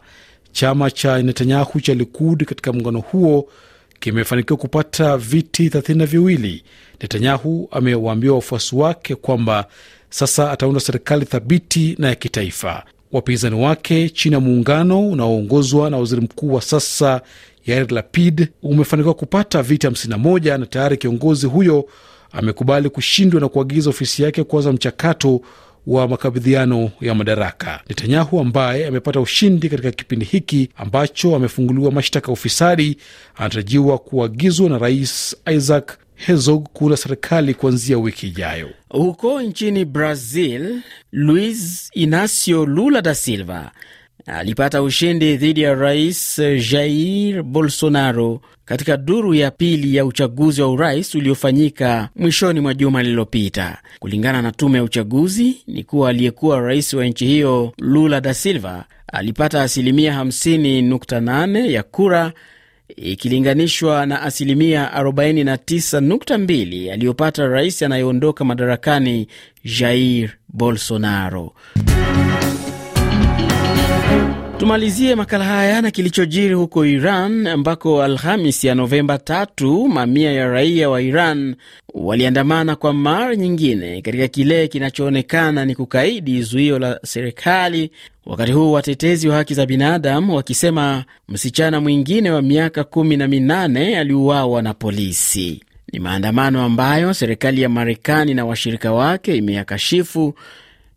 Chama 0.53 0.91
cha 0.91 1.21
Netanyahu 1.23 1.81
cha 1.81 1.93
Likud 1.93 2.45
katika 2.45 2.73
muungano 2.73 2.99
huo 2.99 3.49
kimefanikiwa 3.99 4.57
kupata 4.59 5.17
viti 5.17 5.69
thelathini 5.69 5.99
na 5.99 6.05
viwili. 6.05 6.63
Netanyahu 7.01 7.67
amewaambia 7.71 8.33
wafuasi 8.33 8.75
wake 8.75 9.15
kwamba 9.15 9.65
sasa 10.09 10.51
ataunda 10.51 10.79
serikali 10.79 11.25
thabiti 11.25 11.95
na 11.99 12.07
ya 12.07 12.15
kitaifa. 12.15 12.83
Wapinzani 13.11 13.55
wake 13.65 14.09
chini 14.09 14.33
ya 14.35 14.39
muungano 14.41 15.09
unaoongozwa 15.09 15.89
na 15.89 15.97
waziri 15.97 16.21
mkuu 16.21 16.53
wa 16.53 16.61
sasa 16.61 17.21
Yair 17.65 17.91
Lapid 17.91 18.47
umefanikiwa 18.63 19.13
kupata 19.13 19.63
viti 19.63 19.87
51 19.87 20.57
na 20.57 20.65
tayari 20.65 20.97
kiongozi 20.97 21.45
huyo 21.47 21.85
amekubali 22.31 22.89
kushindwa 22.89 23.41
na 23.41 23.49
kuagiza 23.49 23.89
ofisi 23.89 24.23
yake 24.23 24.43
kuanza 24.43 24.71
mchakato 24.73 25.41
wa 25.87 26.07
makabidhiano 26.07 26.91
ya 27.01 27.15
madaraka. 27.15 27.79
Netanyahu 27.89 28.39
ambaye 28.39 28.87
amepata 28.87 29.19
ushindi 29.19 29.69
katika 29.69 29.91
kipindi 29.91 30.25
hiki 30.25 30.69
ambacho 30.77 31.35
amefunguliwa 31.35 31.91
mashtaka 31.91 32.27
ya 32.27 32.33
ufisadi, 32.33 32.97
anatarajiwa 33.35 33.97
kuagizwa 33.97 34.69
na 34.69 34.77
Rais 34.77 35.35
Isaac 35.55 35.97
Herzog 36.15 36.67
kuunda 36.73 36.97
serikali 36.97 37.53
kuanzia 37.53 37.97
wiki 37.97 38.27
ijayo. 38.27 38.69
Huko 38.89 39.41
nchini 39.41 39.85
Brazil, 39.85 40.81
Luiz 41.11 41.89
Inacio 41.93 42.65
Lula 42.65 43.01
da 43.01 43.15
Silva 43.15 43.71
alipata 44.25 44.81
ushindi 44.81 45.37
dhidi 45.37 45.61
ya 45.61 45.73
rais 45.75 46.41
Jair 46.71 47.43
Bolsonaro 47.43 48.41
katika 48.65 48.97
duru 48.97 49.33
ya 49.33 49.51
pili 49.51 49.95
ya 49.95 50.05
uchaguzi 50.05 50.61
wa 50.61 50.67
urais 50.71 51.15
uliofanyika 51.15 52.09
mwishoni 52.15 52.59
mwa 52.59 52.73
juma 52.73 53.03
lililopita. 53.03 53.77
Kulingana 53.99 54.41
na 54.41 54.51
tume 54.51 54.77
ya 54.77 54.83
uchaguzi, 54.83 55.57
ni 55.67 55.83
kuwa 55.83 56.09
aliyekuwa 56.09 56.59
rais 56.59 56.93
wa 56.93 57.05
nchi 57.05 57.25
hiyo 57.25 57.73
Lula 57.77 58.21
da 58.21 58.33
Silva 58.33 58.85
alipata 59.13 59.61
asilimia 59.63 60.23
50.8 60.23 61.71
ya 61.71 61.83
kura 61.83 62.33
ikilinganishwa 62.95 64.05
na 64.05 64.21
asilimia 64.21 64.91
49.2 64.97 66.91
aliyopata 66.93 67.47
rais 67.47 67.81
anayeondoka 67.83 68.45
madarakani 68.45 69.27
Jair 69.79 70.29
Bolsonaro. 70.49 71.53
Tumalizie 74.57 75.15
makala 75.15 75.45
haya 75.45 75.81
na 75.81 75.91
kilichojiri 75.91 76.53
huko 76.53 76.85
Iran 76.85 77.47
ambako 77.47 78.03
Alhamis 78.03 78.63
ya 78.63 78.75
Novemba 78.75 79.17
tatu, 79.17 79.87
mamia 79.87 80.31
ya 80.31 80.47
raia 80.47 80.89
wa 80.89 81.01
Iran 81.01 81.55
waliandamana 81.93 82.75
kwa 82.75 82.93
mara 82.93 83.35
nyingine 83.35 84.01
katika 84.01 84.27
kile 84.27 84.67
kinachoonekana 84.67 85.65
ni 85.65 85.75
kukaidi 85.75 86.41
zuio 86.41 86.79
la 86.79 86.99
serikali, 87.05 87.91
wakati 88.25 88.51
huu 88.51 88.71
watetezi 88.71 89.27
wa 89.27 89.35
haki 89.35 89.53
za 89.53 89.65
binadamu 89.65 90.35
wakisema 90.35 91.03
msichana 91.29 91.81
mwingine 91.81 92.31
wa 92.31 92.41
miaka 92.41 92.83
kumi 92.83 93.17
na 93.17 93.27
minane 93.27 93.99
aliuawa 93.99 94.61
na 94.61 94.73
polisi. 94.73 95.63
Ni 95.93 95.99
maandamano 95.99 96.63
ambayo 96.63 97.13
serikali 97.13 97.61
ya 97.61 97.69
Marekani 97.69 98.33
na 98.33 98.45
washirika 98.45 98.91
wake 98.91 99.35
imeyakashifu 99.37 100.33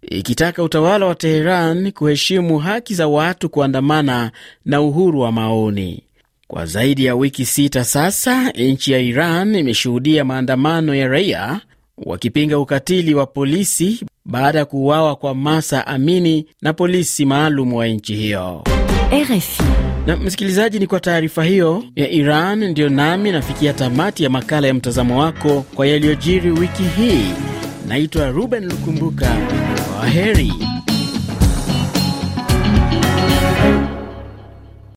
ikitaka 0.03 0.63
utawala 0.63 1.07
wa 1.07 1.15
Teheran 1.15 1.93
kuheshimu 1.93 2.59
haki 2.59 2.95
za 2.95 3.09
watu 3.09 3.49
kuandamana 3.49 4.31
na 4.65 4.81
uhuru 4.81 5.21
wa 5.21 5.33
maoni. 5.33 6.03
Kwa 6.49 6.67
zaidi 6.67 7.05
ya 7.05 7.15
wiki 7.15 7.45
sita 7.47 7.85
sasa, 7.85 8.51
nchi 8.51 8.93
ya 8.93 8.99
Iran 8.99 9.55
imeshuhudia 9.55 10.25
maandamano 10.25 10.95
ya 10.95 11.09
raia 11.09 11.61
wakipinga 12.05 12.59
ukatili 12.59 13.15
wa 13.15 13.27
polisi 13.27 14.05
baada 14.25 14.59
ya 14.59 14.65
kuuawa 14.65 15.17
kwa 15.17 15.35
Masa 15.35 15.87
Amini 15.87 16.47
na 16.63 16.73
polisi 16.73 17.25
maalum 17.27 17.73
wa 17.75 17.87
nchi 17.87 18.15
hiyo. 18.17 18.65
RFI. 19.13 19.63
Na 20.07 20.17
msikilizaji, 20.17 20.79
ni 20.79 20.87
kwa 20.87 21.01
taarifa 21.01 21.45
hiyo 21.45 21.85
ya 21.97 22.11
Iran 22.11 22.65
ndiyo 22.69 22.89
nami 22.89 23.33
nafikia 23.33 23.73
tamati 23.73 24.25
ya 24.25 24.31
makala 24.31 24.67
ya 24.67 24.75
mtazamo 24.75 25.21
wako 25.21 25.65
kwa 25.75 25.87
yaliyojiri 25.87 26.51
wiki 26.51 26.83
hii. 26.83 27.25
Naitwa 27.89 28.31
Ruben 28.31 28.65
Lukumbuka. 28.65 29.37
Kwa 30.07 30.13
heri. 30.13 30.53